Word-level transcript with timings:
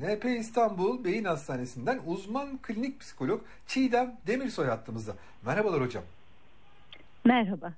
NP 0.00 0.24
İstanbul 0.24 1.04
Beyin 1.04 1.24
Hastanesi'nden 1.24 2.00
uzman 2.06 2.58
klinik 2.62 3.00
psikolog 3.00 3.40
Çiğdem 3.66 4.16
Demirsoy 4.26 4.66
hattımızda. 4.66 5.12
Merhabalar 5.46 5.82
hocam. 5.82 6.02
Merhaba. 7.24 7.72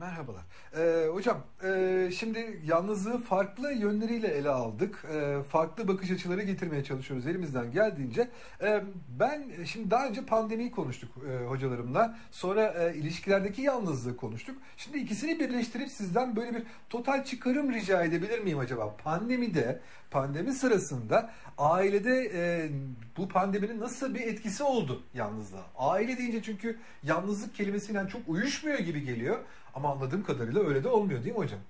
Merhabalar. 0.00 0.42
Ee, 0.76 1.06
hocam 1.12 1.42
e, 1.64 2.10
şimdi 2.18 2.60
yalnızlığı 2.66 3.18
farklı 3.18 3.72
yönleriyle 3.72 4.28
ele 4.28 4.48
aldık. 4.48 5.04
E, 5.14 5.42
farklı 5.42 5.88
bakış 5.88 6.10
açıları 6.10 6.42
getirmeye 6.42 6.84
çalışıyoruz 6.84 7.26
elimizden 7.26 7.72
geldiğince. 7.72 8.28
E, 8.62 8.84
ben 9.08 9.44
şimdi 9.64 9.90
daha 9.90 10.06
önce 10.06 10.24
pandemiyi 10.24 10.70
konuştuk 10.70 11.10
e, 11.30 11.44
hocalarımla. 11.44 12.18
Sonra 12.30 12.66
e, 12.66 12.94
ilişkilerdeki 12.96 13.62
yalnızlığı 13.62 14.16
konuştuk. 14.16 14.56
Şimdi 14.76 14.98
ikisini 14.98 15.40
birleştirip 15.40 15.90
sizden 15.90 16.36
böyle 16.36 16.54
bir 16.54 16.62
total 16.90 17.24
çıkarım 17.24 17.72
rica 17.72 18.02
edebilir 18.02 18.38
miyim 18.38 18.58
acaba? 18.58 18.96
Pandemide, 18.96 19.80
pandemi 20.10 20.52
sırasında 20.52 21.30
ailede 21.58 22.30
e, 22.34 22.68
bu 23.16 23.28
pandeminin 23.28 23.80
nasıl 23.80 24.14
bir 24.14 24.20
etkisi 24.20 24.62
oldu 24.62 25.02
yalnızlığa? 25.14 25.66
Aile 25.76 26.18
deyince 26.18 26.42
çünkü 26.42 26.78
yalnızlık 27.02 27.54
kelimesiyle 27.54 28.08
çok 28.08 28.22
uyuşmuyor 28.28 28.78
gibi 28.78 29.04
geliyor. 29.04 29.38
Ama 29.74 29.92
anladığım 29.92 30.22
kadarıyla 30.22 30.60
öyle 30.60 30.84
de 30.84 30.88
olmuyor 30.88 31.24
değil 31.24 31.34
mi 31.34 31.40
hocam? 31.40 31.60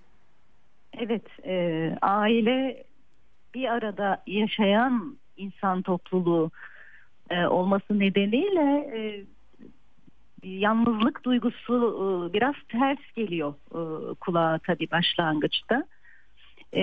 Evet, 0.98 1.46
e, 1.46 1.96
aile 2.02 2.84
bir 3.54 3.68
arada 3.72 4.22
yaşayan 4.26 5.18
insan 5.36 5.82
topluluğu 5.82 6.50
e, 7.30 7.46
olması 7.46 7.98
nedeniyle 7.98 8.90
e, 8.96 9.00
yalnızlık 10.48 11.24
duygusu 11.24 11.74
e, 11.74 12.32
biraz 12.32 12.54
ters 12.68 13.12
geliyor 13.16 13.54
e, 13.70 14.14
kulağa 14.14 14.58
tabii 14.66 14.90
başlangıçta. 14.90 15.84
E, 16.74 16.82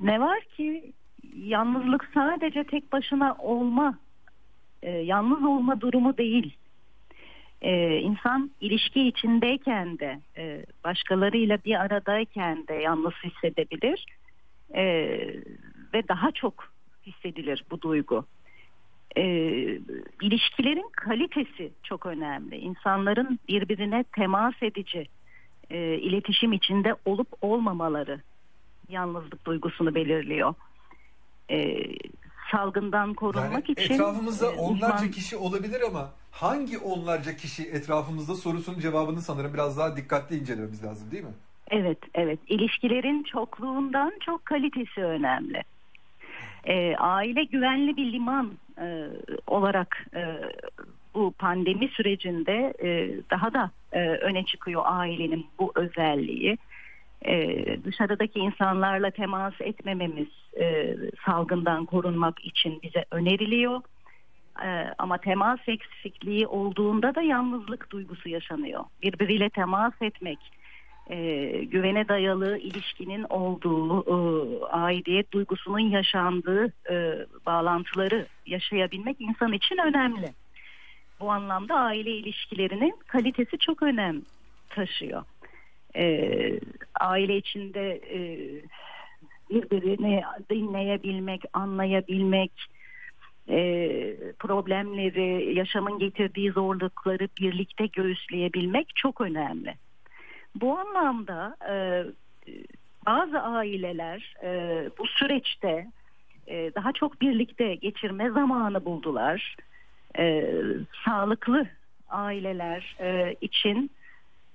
ne 0.00 0.20
var 0.20 0.40
ki 0.56 0.92
yalnızlık 1.36 2.10
sadece 2.14 2.64
tek 2.64 2.92
başına 2.92 3.34
olma, 3.38 3.98
e, 4.82 4.90
yalnız 4.90 5.44
olma 5.44 5.80
durumu 5.80 6.18
değil 6.18 6.56
e, 7.64 7.98
insan 7.98 8.50
ilişki 8.60 9.08
içindeyken 9.08 9.98
de 9.98 10.20
e, 10.36 10.66
başkalarıyla 10.84 11.58
bir 11.64 11.80
aradayken 11.80 12.66
de 12.68 12.74
yalnız 12.74 13.12
hissedebilir 13.24 14.06
e, 14.74 14.84
ve 15.94 16.08
daha 16.08 16.30
çok 16.30 16.72
hissedilir 17.06 17.64
bu 17.70 17.80
duygu. 17.80 18.24
E, 19.16 19.22
ilişkilerin 20.22 20.90
kalitesi 20.92 21.72
çok 21.82 22.06
önemli. 22.06 22.56
İnsanların 22.56 23.38
birbirine 23.48 24.04
temas 24.16 24.54
edici 24.62 25.06
e, 25.70 25.78
iletişim 25.98 26.52
içinde 26.52 26.96
olup 27.04 27.28
olmamaları 27.40 28.20
yalnızlık 28.88 29.44
duygusunu 29.44 29.94
belirliyor. 29.94 30.54
E, 31.50 31.84
salgından 32.50 33.14
korunmak 33.14 33.68
yani 33.68 33.80
için 33.84 33.94
etrafımızda 33.94 34.46
e, 34.46 34.56
onlarca 34.56 34.94
uzman... 34.94 35.10
kişi 35.10 35.36
olabilir 35.36 35.80
ama 35.80 36.12
hangi 36.34 36.78
onlarca 36.78 37.36
kişi 37.36 37.62
etrafımızda 37.62 38.34
sorusunun 38.34 38.80
cevabını 38.80 39.20
sanırım 39.20 39.54
biraz 39.54 39.78
daha 39.78 39.96
dikkatli 39.96 40.36
incelememiz 40.36 40.84
lazım 40.84 41.10
değil 41.10 41.24
mi? 41.24 41.34
Evet, 41.70 41.98
evet. 42.14 42.38
İlişkilerin 42.48 43.22
çokluğundan 43.22 44.12
çok 44.20 44.46
kalitesi 44.46 45.04
önemli. 45.04 45.62
E, 46.64 46.96
aile 46.96 47.44
güvenli 47.44 47.96
bir 47.96 48.12
liman 48.12 48.52
e, 48.78 49.08
olarak 49.46 50.06
e, 50.14 50.22
bu 51.14 51.30
pandemi 51.38 51.88
sürecinde 51.88 52.74
e, 52.82 53.10
daha 53.30 53.54
da 53.54 53.70
e, 53.92 54.00
öne 54.00 54.44
çıkıyor 54.44 54.82
ailenin 54.84 55.46
bu 55.58 55.72
özelliği. 55.74 56.58
E, 57.26 57.64
dışarıdaki 57.84 58.38
insanlarla 58.38 59.10
temas 59.10 59.54
etmememiz 59.60 60.28
e, 60.60 60.96
salgından 61.26 61.84
korunmak 61.84 62.44
için 62.44 62.82
bize 62.82 63.04
öneriliyor. 63.10 63.80
E, 64.62 64.94
ama 64.98 65.18
temas 65.18 65.60
eksikliği 65.66 66.46
olduğunda 66.46 67.14
da 67.14 67.22
yalnızlık 67.22 67.90
duygusu 67.90 68.28
yaşanıyor. 68.28 68.84
Birbiriyle 69.02 69.50
temas 69.50 69.92
etmek, 70.00 70.38
e, 71.10 71.16
güvene 71.64 72.08
dayalı 72.08 72.58
ilişkinin 72.58 73.24
olduğu, 73.24 74.00
e, 74.00 74.64
aidiyet 74.64 75.32
duygusunun 75.32 75.78
yaşandığı 75.78 76.72
e, 76.90 77.26
bağlantıları 77.46 78.26
yaşayabilmek 78.46 79.20
insan 79.20 79.52
için 79.52 79.76
önemli. 79.76 80.32
Bu 81.20 81.30
anlamda 81.30 81.74
aile 81.74 82.10
ilişkilerinin 82.10 82.94
kalitesi 83.06 83.58
çok 83.58 83.82
önem 83.82 84.22
taşıyor. 84.68 85.22
E, 85.96 86.30
aile 87.00 87.36
içinde 87.36 88.00
birbirini 89.50 90.22
dinleyebilmek, 90.50 91.42
anlayabilmek, 91.52 92.52
e, 93.48 93.56
problemleri, 94.38 95.54
yaşamın 95.54 95.98
getirdiği 95.98 96.50
zorlukları 96.50 97.28
birlikte 97.40 97.86
göğüsleyebilmek 97.86 98.96
çok 98.96 99.20
önemli. 99.20 99.74
Bu 100.54 100.78
anlamda 100.78 101.56
e, 101.70 102.04
bazı 103.06 103.40
aileler 103.40 104.34
e, 104.42 104.50
bu 104.98 105.06
süreçte 105.06 105.86
e, 106.46 106.70
daha 106.74 106.92
çok 106.92 107.20
birlikte 107.20 107.74
geçirme 107.74 108.30
zamanı 108.30 108.84
buldular. 108.84 109.56
E, 110.18 110.46
sağlıklı 111.04 111.66
aileler 112.08 112.96
e, 113.00 113.34
için 113.40 113.90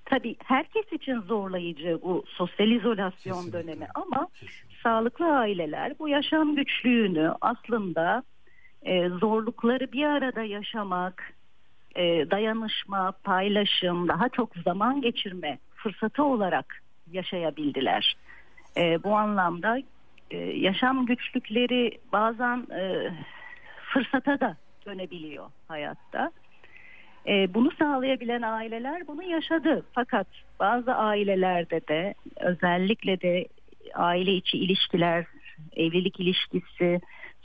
tabii 0.06 0.36
herkes 0.44 0.94
için 0.94 1.20
zorlayıcı 1.22 2.00
bu 2.04 2.24
sosyal 2.28 2.72
izolasyon 2.72 3.34
Kesinlikle. 3.36 3.64
dönemi 3.64 3.88
ama 3.96 4.28
Kesinlikle. 4.34 4.76
sağlıklı 4.84 5.26
aileler 5.26 5.94
bu 6.00 6.10
yaşam 6.10 6.56
güçlüğünü 6.56 7.34
aslında 7.42 8.24
e, 8.84 9.10
zorlukları 9.10 9.92
bir 9.92 10.06
arada 10.06 10.44
yaşamak, 10.44 11.34
e, 11.96 12.32
dayanışma, 12.32 13.12
paylaşım, 13.24 14.08
daha 14.08 14.30
çok 14.30 14.56
zaman 14.66 15.02
geçirme 15.02 15.60
fırsatı 15.76 16.24
olarak 16.24 16.84
yaşayabildiler. 17.12 18.16
E, 18.78 19.04
bu 19.04 19.16
anlamda 19.16 19.82
e, 20.32 20.38
yaşam 20.38 21.06
güçlükleri 21.06 22.00
bazen 22.14 22.58
e, 22.58 23.14
fırsata 23.94 24.40
da 24.40 24.58
dönebiliyor 24.86 25.50
hayatta. 25.68 26.32
E, 27.28 27.54
bunu 27.54 27.72
sağlayabilen 27.72 28.42
aileler 28.42 29.08
bunu 29.08 29.24
yaşadı. 29.24 29.86
Fakat 29.94 30.28
bazı 30.60 30.96
ailelerde 30.96 31.88
de 31.88 32.14
özellikle 32.36 33.22
de 33.22 33.48
aile 33.94 34.34
içi 34.34 34.58
ilişkiler, 34.58 35.26
evlilik 35.76 36.20
ilişkisi, 36.20 37.02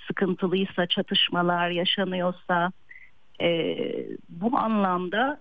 sıkıntılıysa, 0.06 0.87
çatışmalar 0.87 1.70
yaşanıyorsa 1.70 2.72
e, 3.41 3.76
bu 4.28 4.59
anlamda 4.59 5.41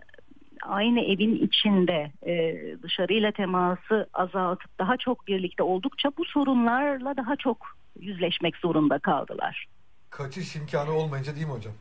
aynı 0.62 1.02
evin 1.02 1.36
içinde 1.36 2.12
e, 2.26 2.56
dışarıyla 2.84 3.32
teması 3.32 4.08
azaltıp 4.14 4.80
daha 4.80 4.98
çok 4.98 5.28
birlikte 5.28 5.64
oldukça 5.64 6.12
bu 6.18 6.26
sorunlarla 6.26 7.18
daha 7.18 7.36
çok 7.36 7.58
yüzleşmek 8.00 8.58
zorunda 8.58 9.00
kaldılar. 9.00 9.66
Kaçış 10.10 10.56
imkanı 10.56 10.92
olmayınca 10.92 11.36
değil 11.36 11.48
mi 11.48 11.54
hocam? 11.54 11.74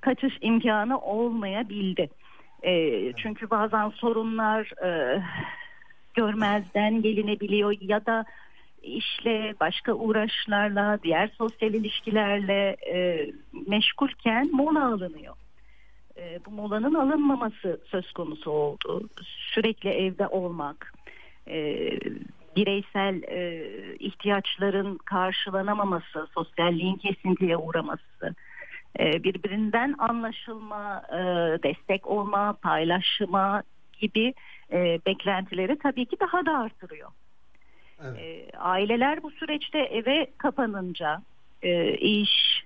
Kaçış 0.00 0.38
imkanı 0.40 1.00
olmayabildi. 1.00 2.08
E, 2.62 3.12
çünkü 3.12 3.50
bazen 3.50 3.88
sorunlar 3.88 4.84
e, 4.84 5.22
görmezden 6.14 7.02
gelinebiliyor 7.02 7.74
ya 7.80 8.06
da 8.06 8.24
işle, 8.82 9.54
başka 9.60 9.92
uğraşlarla, 9.92 10.98
diğer 11.02 11.30
sosyal 11.38 11.74
ilişkilerle 11.74 12.76
e, 12.92 13.30
meşgulken 13.66 14.50
mola 14.52 14.86
alınıyor. 14.86 15.34
E, 16.16 16.40
bu 16.46 16.50
molanın 16.50 16.94
alınmaması 16.94 17.80
söz 17.86 18.12
konusu 18.12 18.50
oldu. 18.50 19.08
Sürekli 19.54 19.90
evde 19.90 20.26
olmak, 20.26 20.92
e, 21.48 21.90
bireysel 22.56 23.22
e, 23.22 23.70
ihtiyaçların 23.98 24.98
karşılanamaması, 24.98 26.26
sosyalliğin 26.34 26.96
kesintiye 26.96 27.56
uğraması, 27.56 28.34
e, 28.98 29.24
birbirinden 29.24 29.94
anlaşılma, 29.98 31.02
e, 31.12 31.18
destek 31.62 32.06
olma, 32.06 32.52
paylaşma 32.52 33.62
gibi 34.00 34.34
e, 34.72 35.00
beklentileri 35.06 35.78
tabii 35.78 36.06
ki 36.06 36.16
daha 36.20 36.46
da 36.46 36.58
artırıyor. 36.58 37.10
Evet. 38.04 38.18
E, 38.20 38.58
aileler 38.58 39.22
bu 39.22 39.30
süreçte 39.30 39.78
eve 39.78 40.26
kapanınca 40.38 41.22
e, 41.62 41.94
iş, 41.94 42.64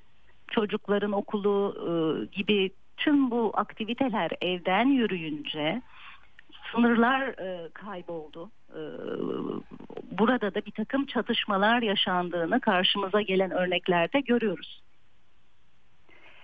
çocukların 0.50 1.12
okulu 1.12 1.74
e, 1.78 1.92
gibi 2.36 2.70
tüm 2.96 3.30
bu 3.30 3.52
aktiviteler 3.54 4.30
evden 4.40 4.86
yürüyünce 4.86 5.82
sınırlar 6.72 7.20
e, 7.20 7.68
kayboldu. 7.72 8.50
Burada 10.10 10.54
da 10.54 10.64
bir 10.66 10.70
takım 10.70 11.06
çatışmalar 11.06 11.82
yaşandığını 11.82 12.60
karşımıza 12.60 13.20
gelen 13.20 13.50
örneklerde 13.50 14.20
görüyoruz. 14.20 14.82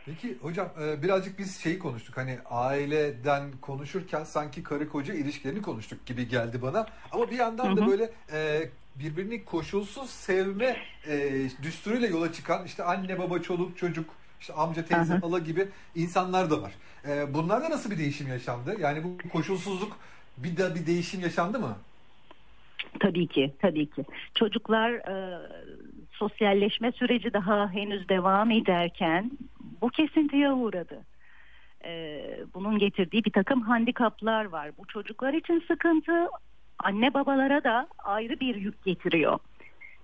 Peki 0.08 0.38
hocam 0.42 0.68
e, 0.82 1.02
birazcık 1.02 1.38
biz 1.38 1.58
şeyi 1.58 1.78
konuştuk 1.78 2.16
hani 2.16 2.38
aileden 2.50 3.42
konuşurken 3.60 4.24
sanki 4.24 4.62
karı 4.62 4.88
koca 4.88 5.14
ilişkilerini 5.14 5.62
konuştuk 5.62 6.06
gibi 6.06 6.28
geldi 6.28 6.62
bana 6.62 6.86
ama 7.12 7.30
bir 7.30 7.36
yandan 7.36 7.76
da 7.76 7.86
böyle 7.86 8.10
e, 8.32 8.68
birbirini 8.96 9.44
koşulsuz 9.44 10.10
sevme 10.10 10.76
e, 11.06 11.30
düsturuyla 11.62 12.08
yola 12.08 12.32
çıkan 12.32 12.64
işte 12.66 12.84
anne 12.84 13.18
baba 13.18 13.38
çoluk 13.38 13.78
çocuk 13.78 14.10
işte 14.40 14.52
amca 14.52 14.84
teyze 14.84 15.14
Aha. 15.14 15.22
hala 15.22 15.38
gibi 15.38 15.68
insanlar 15.94 16.50
da 16.50 16.62
var. 16.62 16.72
E, 17.08 17.34
bunlarda 17.34 17.70
nasıl 17.70 17.90
bir 17.90 17.98
değişim 17.98 18.28
yaşandı? 18.28 18.76
Yani 18.80 19.04
bu 19.04 19.28
koşulsuzluk 19.28 19.96
bir 20.36 20.56
de 20.56 20.74
bir 20.74 20.86
değişim 20.86 21.20
yaşandı 21.20 21.58
mı? 21.58 21.76
Tabii 23.00 23.26
ki, 23.26 23.54
tabii 23.58 23.86
ki. 23.90 24.04
Çocuklar 24.34 24.90
e, 24.90 25.38
sosyalleşme 26.12 26.92
süreci 26.92 27.32
daha 27.32 27.70
henüz 27.70 28.08
devam 28.08 28.50
ederken 28.50 29.30
bu 29.80 29.88
kesintiye 29.90 30.52
uğradı. 30.52 31.04
E, 31.84 32.22
bunun 32.54 32.78
getirdiği 32.78 33.24
bir 33.24 33.32
takım 33.32 33.60
handikaplar 33.60 34.44
var. 34.44 34.70
Bu 34.78 34.86
çocuklar 34.86 35.34
için 35.34 35.64
sıkıntı, 35.68 36.28
anne 36.78 37.14
babalara 37.14 37.64
da 37.64 37.88
ayrı 37.98 38.40
bir 38.40 38.54
yük 38.54 38.84
getiriyor. 38.84 39.38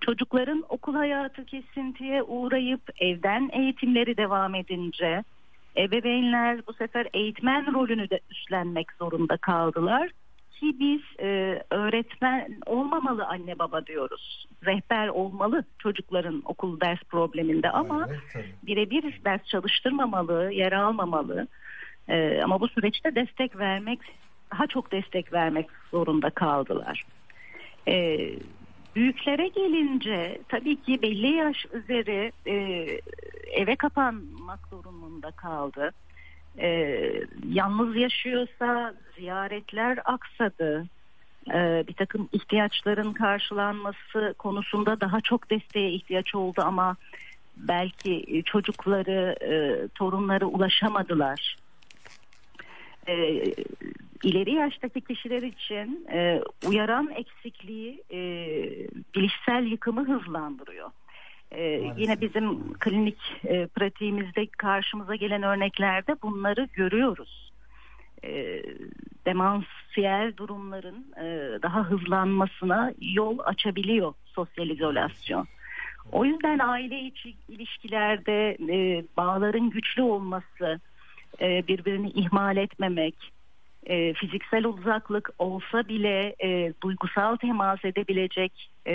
Çocukların 0.01 0.63
okul 0.69 0.95
hayatı 0.95 1.45
kesintiye 1.45 2.23
uğrayıp 2.23 2.81
evden 2.99 3.49
eğitimleri 3.53 4.17
devam 4.17 4.55
edince 4.55 5.23
ebeveynler 5.77 6.67
bu 6.67 6.73
sefer 6.73 7.07
eğitmen 7.13 7.73
rolünü 7.73 8.09
de 8.09 8.19
üstlenmek 8.31 8.91
zorunda 8.99 9.37
kaldılar 9.37 10.09
ki 10.59 10.79
biz 10.79 11.01
e, 11.19 11.61
öğretmen 11.69 12.59
olmamalı 12.65 13.25
anne 13.25 13.59
baba 13.59 13.85
diyoruz. 13.85 14.47
Rehber 14.65 15.07
olmalı 15.07 15.63
çocukların 15.79 16.41
okul 16.45 16.79
ders 16.79 16.99
probleminde 17.09 17.69
ama 17.69 18.07
evet, 18.35 18.45
birebir 18.63 19.21
ders 19.25 19.43
çalıştırmamalı, 19.43 20.51
yer 20.51 20.71
almamalı. 20.71 21.47
E, 22.07 22.41
ama 22.43 22.59
bu 22.59 22.67
süreçte 22.67 23.15
destek 23.15 23.57
vermek, 23.57 23.99
daha 24.51 24.67
çok 24.67 24.91
destek 24.91 25.33
vermek 25.33 25.67
zorunda 25.91 26.29
kaldılar. 26.29 27.05
E, 27.87 28.17
büyüklere 28.95 29.47
gelince 29.47 30.41
tabii 30.49 30.81
ki 30.81 31.01
belli 31.01 31.35
yaş 31.35 31.65
üzeri 31.73 32.31
e, 32.45 32.55
eve 33.51 33.75
kapanmak 33.75 34.71
durumunda 34.71 35.31
kaldı 35.31 35.91
e, 36.59 36.99
yalnız 37.49 37.95
yaşıyorsa 37.95 38.93
ziyaretler 39.17 39.99
aksadı. 40.05 40.85
E, 41.53 41.83
bir 41.87 41.93
takım 41.93 42.29
ihtiyaçların 42.31 43.13
karşılanması 43.13 44.35
konusunda 44.37 45.01
daha 45.01 45.21
çok 45.21 45.49
desteğe 45.49 45.91
ihtiyaç 45.91 46.35
oldu 46.35 46.61
ama 46.65 46.95
belki 47.57 48.43
çocukları, 48.45 49.35
e, 49.41 49.87
torunları 49.87 50.47
ulaşamadılar. 50.47 51.57
E, 53.07 53.43
ileri 54.23 54.53
yaştaki 54.53 55.01
kişiler 55.01 55.41
için 55.41 56.07
e, 56.11 56.41
uyaran 56.67 57.11
eksikliği 57.15 58.03
e, 58.11 58.19
bilişsel 59.15 59.63
yıkımı 59.65 60.07
hızlandırıyor. 60.07 60.89
Ee, 61.51 61.91
yine 61.97 62.21
bizim 62.21 62.73
klinik 62.73 63.17
e, 63.43 63.67
pratiğimizde 63.67 64.47
karşımıza 64.57 65.15
gelen 65.15 65.43
örneklerde 65.43 66.15
bunları 66.21 66.67
görüyoruz. 66.73 67.51
Ee, 68.23 68.63
demansiyel 69.25 70.37
durumların 70.37 71.05
e, 71.17 71.59
daha 71.61 71.83
hızlanmasına 71.83 72.93
yol 73.01 73.39
açabiliyor 73.45 74.13
sosyal 74.25 74.69
izolasyon. 74.69 75.47
O 76.11 76.25
yüzden 76.25 76.59
aile 76.59 76.99
içi 76.99 77.35
ilişkilerde 77.49 78.57
e, 78.69 79.03
bağların 79.17 79.69
güçlü 79.69 80.01
olması, 80.01 80.79
e, 81.41 81.67
birbirini 81.67 82.09
ihmal 82.09 82.57
etmemek, 82.57 83.15
e, 83.85 84.13
fiziksel 84.13 84.65
uzaklık 84.65 85.29
olsa 85.39 85.87
bile 85.87 86.35
e, 86.43 86.73
duygusal 86.83 87.35
temas 87.35 87.85
edebilecek 87.85 88.69
e, 88.87 88.93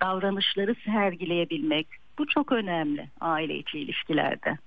davranışları 0.00 0.74
sergileyebilmek 0.84 1.86
bu 2.18 2.26
çok 2.26 2.52
önemli 2.52 3.08
aile 3.20 3.54
içi 3.54 3.78
ilişkilerde. 3.78 4.58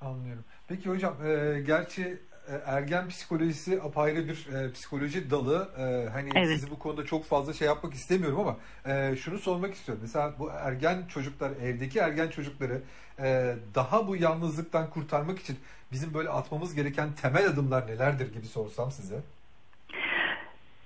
Anlıyorum. 0.00 0.44
Peki 0.68 0.90
hocam 0.90 1.14
e, 1.26 1.60
gerçi 1.60 2.18
ergen 2.66 3.08
psikolojisi 3.08 3.82
apayrı 3.82 4.28
bir 4.28 4.46
e, 4.54 4.72
psikoloji 4.72 5.30
dalı. 5.30 5.68
E, 5.78 6.08
hani 6.10 6.30
evet. 6.34 6.48
sizi 6.48 6.70
bu 6.70 6.78
konuda 6.78 7.04
çok 7.04 7.24
fazla 7.24 7.52
şey 7.52 7.66
yapmak 7.66 7.94
istemiyorum 7.94 8.40
ama 8.40 8.56
e, 8.94 9.16
şunu 9.16 9.38
sormak 9.38 9.74
istiyorum. 9.74 10.02
Mesela 10.02 10.34
bu 10.38 10.50
ergen 10.50 11.06
çocuklar, 11.08 11.50
evdeki 11.62 11.98
ergen 11.98 12.28
çocukları 12.28 12.80
e, 13.18 13.54
daha 13.74 14.08
bu 14.08 14.16
yalnızlıktan 14.16 14.90
kurtarmak 14.90 15.38
için 15.38 15.56
bizim 15.92 16.14
böyle 16.14 16.28
atmamız 16.28 16.74
gereken 16.74 17.12
temel 17.12 17.46
adımlar 17.46 17.86
nelerdir 17.86 18.32
gibi 18.32 18.46
sorsam 18.46 18.90
size. 18.90 19.16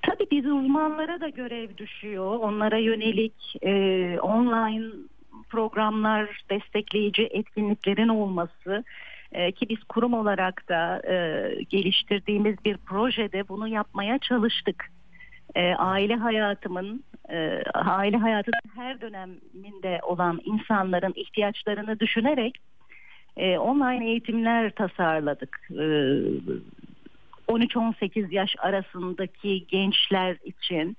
Tabii 0.03 0.27
biz 0.31 0.47
uzmanlara 0.47 1.21
da 1.21 1.29
görev 1.29 1.77
düşüyor. 1.77 2.39
Onlara 2.41 2.79
yönelik 2.79 3.57
e, 3.63 3.73
online 4.21 4.91
programlar, 5.49 6.45
destekleyici 6.51 7.23
etkinliklerin 7.23 8.09
olması 8.09 8.85
e, 9.33 9.53
ki 9.53 9.69
biz 9.69 9.85
kurum 9.85 10.15
olarak 10.15 10.69
da 10.69 11.03
e, 11.13 11.49
geliştirdiğimiz 11.71 12.65
bir 12.65 12.77
projede 12.77 13.49
bunu 13.49 13.69
yapmaya 13.69 14.19
çalıştık. 14.19 14.85
E, 15.55 15.75
aile 15.75 16.17
hayatımın, 16.17 17.05
e, 17.31 17.63
aile 17.75 18.17
hayatının 18.17 18.77
her 18.77 19.01
döneminde 19.01 20.01
olan 20.03 20.41
insanların 20.45 21.13
ihtiyaçlarını 21.17 22.01
düşünerek 22.01 22.59
e, 23.37 23.59
online 23.59 24.11
eğitimler 24.11 24.71
tasarladık. 24.71 25.69
E, 25.71 25.85
13-18 27.49 28.35
yaş 28.35 28.55
arasındaki 28.59 29.67
gençler 29.67 30.37
için, 30.45 30.97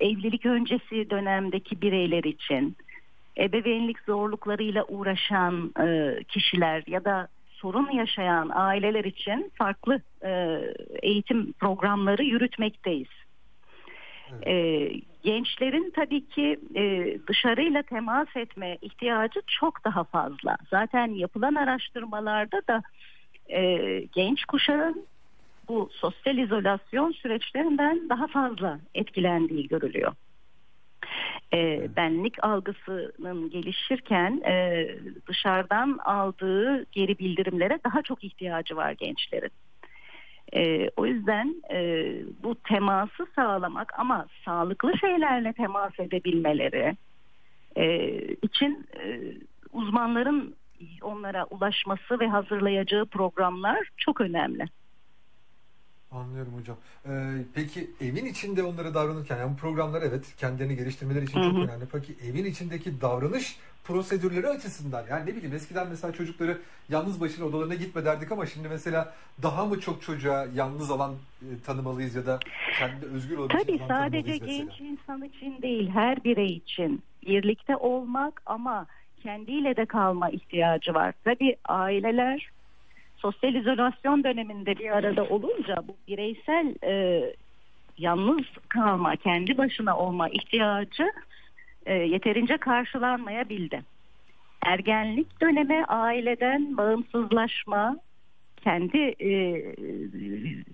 evlilik 0.00 0.46
öncesi 0.46 1.10
dönemdeki 1.10 1.82
bireyler 1.82 2.24
için, 2.24 2.76
ebeveynlik 3.38 4.00
zorluklarıyla 4.00 4.84
uğraşan 4.84 5.72
e, 5.80 6.16
kişiler 6.28 6.82
ya 6.86 7.04
da 7.04 7.28
sorun 7.50 7.90
yaşayan 7.90 8.50
aileler 8.54 9.04
için 9.04 9.52
farklı 9.54 10.00
e, 10.24 10.60
eğitim 11.02 11.52
programları 11.52 12.24
yürütmekteyiz. 12.24 13.08
E, 14.46 14.88
gençlerin 15.22 15.92
tabii 15.96 16.28
ki 16.28 16.60
e, 16.74 17.16
dışarıyla 17.28 17.82
temas 17.82 18.36
etme 18.36 18.78
ihtiyacı 18.82 19.40
çok 19.46 19.84
daha 19.84 20.04
fazla. 20.04 20.56
Zaten 20.70 21.06
yapılan 21.06 21.54
araştırmalarda 21.54 22.62
da 22.68 22.82
e, 23.48 24.00
genç 24.12 24.44
kuşağın 24.44 25.06
bu 25.68 25.88
sosyal 25.92 26.38
izolasyon 26.38 27.12
süreçlerinden 27.12 28.08
daha 28.08 28.26
fazla 28.26 28.80
etkilendiği 28.94 29.68
görülüyor 29.68 30.12
e, 31.54 31.88
benlik 31.96 32.44
algısının 32.44 33.50
gelişirken 33.50 34.42
e, 34.46 34.86
dışarıdan 35.28 35.98
aldığı 36.04 36.84
geri 36.92 37.18
bildirimlere 37.18 37.78
daha 37.84 38.02
çok 38.02 38.24
ihtiyacı 38.24 38.76
var 38.76 38.92
gençlerin. 38.92 39.50
E, 40.54 40.90
o 40.96 41.06
yüzden 41.06 41.54
e, 41.70 42.06
bu 42.42 42.54
teması 42.54 43.26
sağlamak 43.34 43.98
ama 43.98 44.26
sağlıklı 44.44 44.98
şeylerle 44.98 45.52
temas 45.52 46.00
edebilmeleri 46.00 46.96
e, 47.76 48.08
için 48.42 48.86
e, 49.00 49.20
uzmanların 49.72 50.54
onlara 51.02 51.44
ulaşması 51.44 52.20
ve 52.20 52.28
hazırlayacağı 52.28 53.06
programlar 53.06 53.88
çok 53.96 54.20
önemli. 54.20 54.64
Anlıyorum 56.12 56.52
hocam. 56.54 56.76
Ee, 57.06 57.10
peki 57.54 57.90
evin 58.00 58.26
içinde 58.26 58.62
onlara 58.62 58.94
davranırken 58.94 59.38
yani 59.38 59.52
bu 59.52 59.56
programlar 59.56 60.02
evet 60.02 60.24
kendilerini 60.36 60.76
geliştirmeleri 60.76 61.24
için 61.24 61.40
Hı-hı. 61.40 61.50
çok 61.50 61.58
önemli. 61.58 61.84
Peki 61.92 62.16
evin 62.28 62.44
içindeki 62.44 63.00
davranış 63.00 63.56
prosedürleri 63.84 64.48
açısından 64.48 65.04
yani 65.10 65.30
ne 65.30 65.36
bileyim 65.36 65.54
eskiden 65.54 65.88
mesela 65.88 66.12
çocukları 66.12 66.58
yalnız 66.88 67.20
başına 67.20 67.44
odalarına 67.44 67.74
gitme 67.74 68.04
derdik 68.04 68.32
ama 68.32 68.46
şimdi 68.46 68.68
mesela 68.68 69.14
daha 69.42 69.66
mı 69.66 69.80
çok 69.80 70.02
çocuğa 70.02 70.46
yalnız 70.54 70.90
alan 70.90 71.14
e, 71.42 71.48
tanımalıyız 71.66 72.14
ya 72.14 72.26
da 72.26 72.40
kendi 72.78 73.06
özgür 73.06 73.38
olabilecek 73.38 73.66
Tabii 73.66 73.88
sadece 73.88 74.36
genç 74.36 74.80
insan 74.80 75.22
için 75.22 75.62
değil 75.62 75.90
her 75.90 76.24
birey 76.24 76.52
için 76.56 77.02
birlikte 77.26 77.76
olmak 77.76 78.42
ama 78.46 78.86
kendiyle 79.22 79.76
de 79.76 79.86
kalma 79.86 80.30
ihtiyacı 80.30 80.94
var. 80.94 81.14
Tabii 81.24 81.56
aileler 81.64 82.50
sosyal 83.22 83.54
izolasyon 83.54 84.24
döneminde 84.24 84.78
bir 84.78 84.90
arada 84.90 85.24
olunca 85.24 85.76
bu 85.88 85.96
bireysel 86.08 86.74
e, 86.84 87.22
yalnız 87.98 88.46
kalma, 88.68 89.16
kendi 89.16 89.58
başına 89.58 89.98
olma 89.98 90.28
ihtiyacı 90.28 91.12
e, 91.86 91.94
yeterince 91.94 92.56
karşılanmayabildi. 92.56 93.82
Ergenlik 94.66 95.40
dönemi 95.40 95.84
aileden 95.84 96.76
bağımsızlaşma, 96.76 97.96
kendi 98.56 98.98
e, 99.20 99.30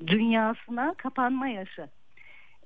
dünyasına 0.06 0.94
kapanma 0.94 1.48
yaşı. 1.48 1.88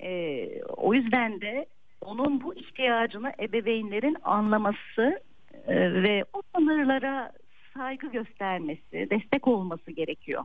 E, 0.01 0.49
o 0.77 0.95
yüzden 0.95 1.41
de 1.41 1.67
onun 2.01 2.41
bu 2.41 2.55
ihtiyacını 2.55 3.33
ebeveynlerin 3.41 4.17
anlaması 4.25 5.21
e, 5.67 6.03
ve 6.03 6.25
o 6.33 6.43
sınırlara 6.55 7.33
saygı 7.75 8.13
göstermesi, 8.13 9.11
destek 9.11 9.49
olması 9.49 9.91
gerekiyor. 9.91 10.45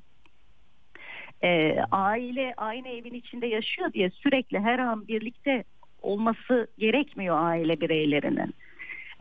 Ee, 1.44 1.78
aile 1.92 2.54
aynı 2.58 2.88
evin 2.88 3.14
içinde 3.14 3.48
yaşıyor 3.48 3.94
diye 3.94 4.10
sürekli 4.10 4.60
her 4.60 4.80
an 4.80 5.08
birlikte 5.08 5.64
olması 6.02 6.68
gerekmiyor 6.78 7.38
aile 7.44 7.82
bireylerinin. 7.82 8.54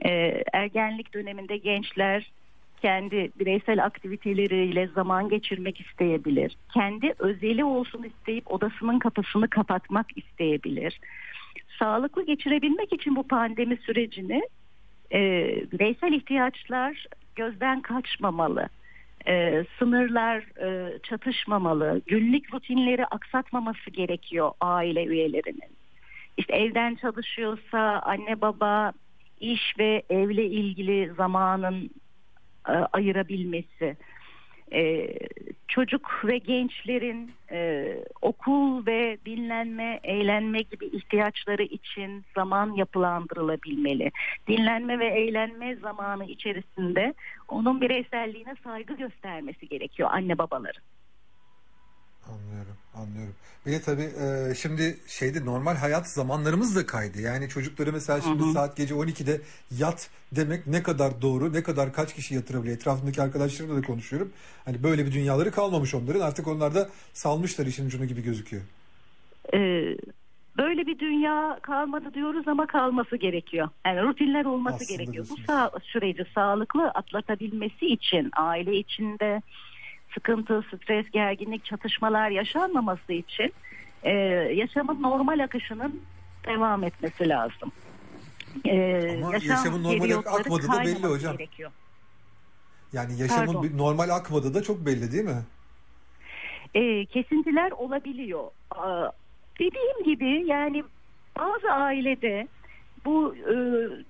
Ee, 0.05 0.43
ergenlik 0.53 1.15
döneminde 1.15 1.57
gençler 1.57 2.33
kendi 2.83 3.31
bireysel 3.39 3.85
aktiviteleriyle 3.85 4.87
zaman 4.87 5.29
geçirmek 5.29 5.81
isteyebilir. 5.81 6.57
Kendi 6.75 7.15
özeli 7.19 7.65
olsun 7.65 8.03
isteyip 8.03 8.53
odasının 8.53 8.99
kapısını 8.99 9.49
kapatmak 9.49 10.07
isteyebilir. 10.17 11.01
Sağlıklı 11.79 12.27
geçirebilmek 12.27 12.93
için 12.93 13.17
bu 13.17 13.23
pandemi 13.29 13.77
sürecini 13.77 14.43
e, 15.13 15.21
bireysel 15.73 16.13
ihtiyaçlar 16.13 17.07
gözden 17.37 17.81
kaçmamalı. 17.81 18.69
E, 19.29 19.65
sınırlar 19.79 20.39
e, 20.39 20.99
çatışmamalı. 20.99 22.03
Günlük 22.07 22.55
rutinleri 22.55 23.07
aksatmaması 23.07 23.91
gerekiyor 23.91 24.53
aile 24.61 25.05
üyelerinin. 25.05 25.77
İşte 26.37 26.57
evden 26.57 26.95
çalışıyorsa 26.95 27.79
anne 28.05 28.41
baba 28.41 28.93
iş 29.41 29.79
ve 29.79 30.03
evle 30.11 30.45
ilgili 30.47 31.13
zamanın 31.17 31.91
e, 32.69 32.73
ayırabilmesi. 32.73 33.97
E, 34.73 35.09
çocuk 35.69 36.25
ve 36.25 36.39
gençlerin 36.39 37.31
e, 37.51 37.89
okul 38.23 38.87
ve 38.87 39.19
dinlenme, 39.27 40.01
eğlenme 40.05 40.59
gibi 40.59 40.87
ihtiyaçları 40.87 41.63
için 41.63 42.25
zaman 42.35 42.73
yapılandırılabilmeli. 42.73 44.11
Dinlenme 44.49 44.99
ve 44.99 45.07
eğlenme 45.07 45.75
zamanı 45.77 46.25
içerisinde 46.25 47.15
onun 47.49 47.81
bireyselliğine 47.81 48.55
saygı 48.65 48.97
göstermesi 48.97 49.69
gerekiyor 49.69 50.09
anne 50.13 50.39
babaların. 50.39 50.83
Anlıyorum, 52.33 52.77
anlıyorum. 52.95 53.35
Bir 53.67 53.73
de 53.73 53.81
tabii 53.81 54.03
e, 54.03 54.55
şimdi 54.55 54.99
şeyde 55.07 55.45
normal 55.45 55.75
hayat 55.77 56.09
zamanlarımız 56.09 56.77
da 56.77 56.87
kaydı. 56.87 57.21
Yani 57.21 57.49
çocukları 57.49 57.93
mesela 57.93 58.21
şimdi 58.21 58.43
hı 58.43 58.47
hı. 58.47 58.53
saat 58.53 58.77
gece 58.77 58.95
12'de 58.95 59.41
yat 59.79 60.11
demek 60.33 60.67
ne 60.67 60.83
kadar 60.83 61.23
doğru, 61.23 61.53
ne 61.53 61.63
kadar 61.63 61.93
kaç 61.93 62.15
kişi 62.15 62.35
yatırabiliyor. 62.35 62.77
Etrafındaki 62.77 63.23
arkadaşlarımla 63.23 63.77
da 63.77 63.87
konuşuyorum. 63.87 64.33
Hani 64.65 64.83
böyle 64.83 65.07
bir 65.07 65.13
dünyaları 65.13 65.51
kalmamış 65.51 65.95
onların. 65.95 66.21
Artık 66.21 66.49
onlar 66.49 66.75
da 66.75 66.89
salmışlar 67.13 67.67
işin 67.67 67.87
ucunu 67.87 68.05
gibi 68.05 68.23
gözüküyor. 68.23 68.63
Ee, 69.55 69.97
böyle 70.59 70.87
bir 70.87 70.99
dünya 70.99 71.59
kalmadı 71.63 72.15
diyoruz 72.15 72.49
ama 72.49 72.67
kalması 72.67 73.17
gerekiyor. 73.17 73.69
Yani 73.87 74.03
rutinler 74.03 74.45
olması 74.45 74.77
Aslında 74.77 75.03
gerekiyor. 75.03 75.27
Bu 75.31 75.37
sağ, 75.47 75.71
süreci 75.83 76.25
sağlıklı 76.35 76.89
atlatabilmesi 76.89 77.87
için 77.87 78.31
aile 78.37 78.77
içinde 78.77 79.43
sıkıntı, 80.17 80.65
stres, 80.77 81.11
gerginlik, 81.11 81.65
çatışmalar 81.65 82.31
yaşanmaması 82.31 83.13
için 83.13 83.53
e, 84.03 84.11
yaşamın 84.55 85.03
normal 85.03 85.39
akışının 85.39 86.01
devam 86.47 86.85
etmesi 86.85 87.29
lazım. 87.29 87.73
E, 88.65 88.73
Ama 89.23 89.33
yaşam 89.33 89.57
yaşamın 89.57 89.85
normal 89.85 90.17
akmadığı 90.17 90.69
da 90.69 90.85
belli 90.85 91.07
hocam. 91.07 91.37
Gerekiyor. 91.37 91.71
Yani 92.93 93.21
yaşamın 93.21 93.55
Pardon. 93.55 93.79
normal 93.79 94.09
akmadığı 94.09 94.55
da 94.55 94.63
çok 94.63 94.87
belli 94.87 95.13
değil 95.13 95.25
mi? 95.25 95.43
E, 96.75 97.07
kesintiler 97.07 97.71
olabiliyor. 97.71 98.45
Aa, 98.71 99.11
dediğim 99.59 100.05
gibi 100.05 100.47
yani 100.47 100.85
bazı 101.39 101.69
ailede 101.73 102.49
bu 103.05 103.35
e, 103.37 103.55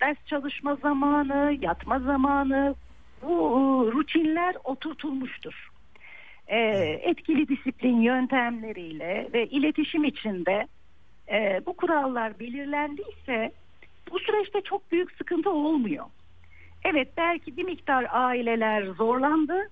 ders 0.01 0.17
çalışma 0.27 0.77
zamanı, 0.77 1.59
yatma 1.61 1.99
zamanı, 1.99 2.75
bu 3.23 3.29
e, 3.29 3.93
rutinler 3.93 4.57
oturtulmuştur 4.65 5.71
e, 6.49 6.59
etkili 7.03 7.49
disiplin 7.49 8.01
yöntemleriyle 8.01 9.29
ve 9.33 9.47
iletişim 9.47 10.05
içinde 10.05 10.67
e, 11.33 11.63
bu 11.67 11.77
kurallar 11.77 12.39
belirlendiyse 12.39 13.53
bu 14.11 14.19
süreçte 14.19 14.61
çok 14.61 14.93
büyük 14.93 15.13
sıkıntı 15.13 15.51
olmuyor. 15.51 16.05
Evet 16.85 17.09
belki 17.17 17.57
bir 17.57 17.65
miktar 17.65 18.07
aileler 18.11 18.87
zorlandı 18.87 19.71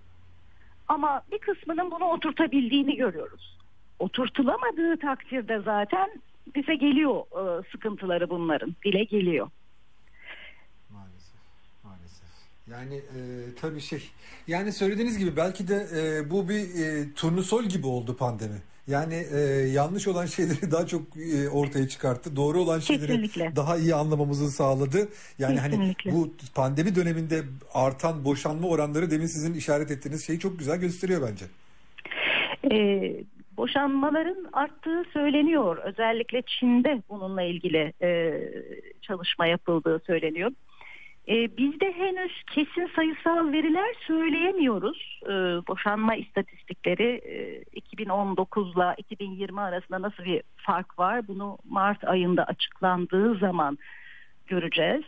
ama 0.89 1.23
bir 1.33 1.39
kısmının 1.39 1.91
bunu 1.91 2.05
oturtabildiğini 2.05 2.97
görüyoruz. 2.97 3.59
Oturtulamadığı 3.99 4.97
takdirde 4.97 5.59
zaten 5.59 6.11
bize 6.55 6.75
geliyor 6.75 7.21
e, 7.21 7.63
sıkıntıları 7.73 8.31
bunların 8.31 8.75
dile 8.85 9.05
geliyor. 9.05 9.49
Yani 12.71 12.95
e, 12.95 13.21
tabii 13.61 13.81
şey 13.81 14.03
yani 14.49 14.73
söylediğiniz 14.73 15.19
gibi 15.19 15.37
belki 15.37 15.69
de 15.69 15.87
e, 15.97 16.31
bu 16.31 16.49
bir 16.49 16.85
e, 16.85 17.13
turnusol 17.15 17.65
gibi 17.65 17.87
oldu 17.87 18.17
pandemi. 18.17 18.59
Yani 18.87 19.27
e, 19.33 19.39
yanlış 19.73 20.09
olan 20.09 20.27
şeyleri 20.27 20.71
daha 20.71 20.87
çok 20.87 21.03
e, 21.17 21.49
ortaya 21.49 21.89
çıkarttı. 21.89 22.37
Doğru 22.37 22.61
olan 22.61 22.79
şeyleri 22.79 23.07
Kesinlikle. 23.07 23.57
daha 23.57 23.77
iyi 23.77 23.95
anlamamızı 23.95 24.51
sağladı. 24.51 25.09
Yani 25.39 25.59
hani 25.61 25.71
Kesinlikle. 25.71 26.11
hani 26.11 26.21
bu 26.21 26.35
pandemi 26.55 26.95
döneminde 26.95 27.43
artan 27.75 28.25
boşanma 28.25 28.69
oranları 28.69 29.11
demin 29.11 29.27
sizin 29.27 29.55
işaret 29.55 29.91
ettiğiniz 29.91 30.27
şeyi 30.27 30.39
çok 30.39 30.59
güzel 30.59 30.81
gösteriyor 30.81 31.29
bence. 31.31 31.45
Ee, 32.73 33.17
boşanmaların 33.57 34.49
arttığı 34.53 35.05
söyleniyor. 35.13 35.77
Özellikle 35.77 36.43
Çin'de 36.43 37.03
bununla 37.11 37.43
ilgili 37.43 37.93
e, 38.03 38.41
çalışma 39.03 39.47
yapıldığı 39.47 40.01
söyleniyor. 40.07 40.51
E, 41.29 41.57
bizde 41.57 41.93
henüz 41.93 42.43
kesin 42.43 42.91
sayısal 42.97 43.53
veriler 43.53 43.95
söyleyemiyoruz. 44.07 45.21
E, 45.23 45.33
boşanma 45.69 46.15
istatistikleri 46.15 47.21
e, 47.25 47.63
2019 47.73 48.77
ile 48.77 48.95
2020 48.99 49.61
arasında 49.61 50.03
nasıl 50.03 50.25
bir 50.25 50.43
fark 50.57 50.99
var 50.99 51.29
bunu 51.29 51.59
Mart 51.65 52.05
ayında 52.05 52.45
açıklandığı 52.45 53.35
zaman 53.35 53.79
göreceğiz. 54.47 55.05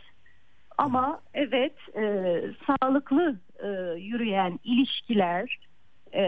Ama 0.77 1.21
evet 1.33 1.73
e, 1.95 2.41
sağlıklı 2.67 3.39
e, 3.63 3.67
yürüyen 3.99 4.59
ilişkiler 4.63 5.57
e, 6.13 6.21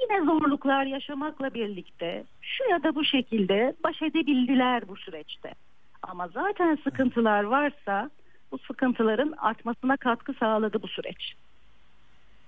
yine 0.00 0.24
zorluklar 0.24 0.84
yaşamakla 0.84 1.54
birlikte 1.54 2.24
şu 2.40 2.70
ya 2.70 2.82
da 2.82 2.94
bu 2.94 3.04
şekilde 3.04 3.74
baş 3.84 4.02
edebildiler 4.02 4.88
bu 4.88 4.96
süreçte. 4.96 5.54
Ama 6.02 6.28
zaten 6.28 6.78
sıkıntılar 6.84 7.44
varsa 7.44 8.10
bu 8.52 8.58
sıkıntıların 8.58 9.34
artmasına 9.38 9.96
katkı 9.96 10.32
sağladı 10.32 10.82
bu 10.82 10.88
süreç. 10.88 11.34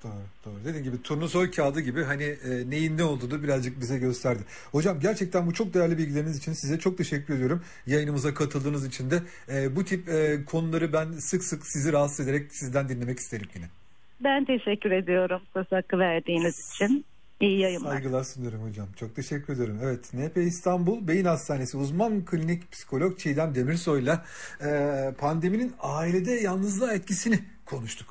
Doğru, 0.04 0.12
doğru. 0.44 0.64
Dediğim 0.64 0.84
gibi 0.84 1.02
turnusol 1.02 1.46
kağıdı 1.46 1.80
gibi 1.80 2.04
hani 2.04 2.24
e, 2.24 2.70
neyin 2.70 2.98
ne 2.98 3.04
olduğunu 3.04 3.42
birazcık 3.42 3.80
bize 3.80 3.98
gösterdi. 3.98 4.42
Hocam 4.72 5.00
gerçekten 5.00 5.46
bu 5.46 5.52
çok 5.52 5.74
değerli 5.74 5.98
bilgileriniz 5.98 6.38
için 6.38 6.52
size 6.52 6.78
çok 6.78 6.98
teşekkür 6.98 7.34
ediyorum. 7.34 7.62
Yayınımıza 7.86 8.34
katıldığınız 8.34 8.86
için 8.86 9.10
de 9.10 9.22
e, 9.48 9.76
bu 9.76 9.84
tip 9.84 10.08
e, 10.08 10.44
konuları 10.44 10.92
ben 10.92 11.12
sık 11.12 11.44
sık 11.44 11.66
sizi 11.66 11.92
rahatsız 11.92 12.28
ederek 12.28 12.54
sizden 12.54 12.88
dinlemek 12.88 13.18
isterim 13.18 13.48
yine. 13.54 13.64
Ben 14.20 14.44
teşekkür 14.44 14.90
ediyorum 14.90 15.40
söz 15.54 15.72
hakkı 15.72 15.98
verdiğiniz 15.98 16.70
için. 16.74 17.04
İyi 17.44 17.58
yayınlar. 17.58 17.90
Saygılar 17.90 18.24
sunuyorum 18.24 18.62
hocam. 18.68 18.86
Çok 18.96 19.16
teşekkür 19.16 19.52
ederim. 19.56 19.78
Evet 19.82 20.14
NP 20.14 20.36
İstanbul 20.36 21.08
Beyin 21.08 21.24
Hastanesi 21.24 21.76
uzman 21.76 22.24
klinik 22.24 22.72
psikolog 22.72 23.18
Çiğdem 23.18 23.54
Demirsoy'la 23.54 24.24
e, 24.64 25.12
pandeminin 25.18 25.74
ailede 25.80 26.32
yalnızlığa 26.32 26.94
etkisini 26.94 27.38
konuştuk. 27.66 28.08